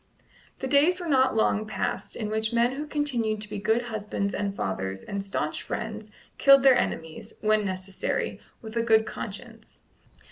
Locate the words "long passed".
1.35-2.15